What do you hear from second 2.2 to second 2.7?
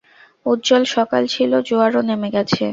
গেছে।